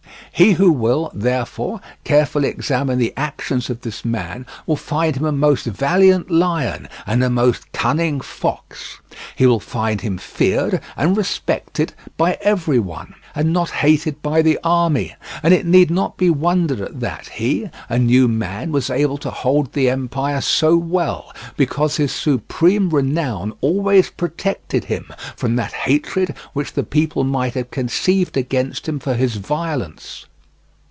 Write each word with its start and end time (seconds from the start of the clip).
He 0.33 0.53
who 0.53 0.71
will, 0.71 1.11
therefore, 1.13 1.81
carefully 2.05 2.47
examine 2.47 2.97
the 2.97 3.13
actions 3.17 3.69
of 3.69 3.81
this 3.81 4.03
man 4.05 4.45
will 4.65 4.77
find 4.77 5.15
him 5.17 5.25
a 5.25 5.31
most 5.31 5.65
valiant 5.65 6.31
lion 6.31 6.87
and 7.05 7.21
a 7.23 7.29
most 7.29 7.69
cunning 7.73 8.21
fox; 8.21 8.97
he 9.35 9.45
will 9.45 9.59
find 9.59 10.01
him 10.01 10.17
feared 10.17 10.79
and 10.97 11.15
respected 11.17 11.93
by 12.17 12.37
every 12.41 12.79
one, 12.79 13.13
and 13.35 13.51
not 13.53 13.69
hated 13.69 14.19
by 14.23 14.41
the 14.41 14.57
army; 14.63 15.13
and 15.43 15.53
it 15.53 15.65
need 15.67 15.91
not 15.91 16.15
be 16.17 16.29
wondered 16.31 16.79
at 16.81 16.99
that 17.01 17.27
he, 17.33 17.69
a 17.89 17.99
new 17.99 18.27
man, 18.27 18.71
was 18.71 18.89
able 18.89 19.17
to 19.19 19.29
hold 19.29 19.73
the 19.73 19.89
empire 19.91 20.39
so 20.41 20.75
well, 20.77 21.31
because 21.57 21.97
his 21.97 22.11
supreme 22.13 22.89
renown 22.89 23.53
always 23.61 24.09
protected 24.11 24.85
him 24.85 25.05
from 25.37 25.55
that 25.57 25.71
hatred 25.73 26.33
which 26.53 26.71
the 26.73 26.83
people 26.83 27.23
might 27.25 27.53
have 27.53 27.69
conceived 27.69 28.35
against 28.37 28.87
him 28.89 28.97
for 28.97 29.13
his 29.15 29.35
violence. 29.35 30.25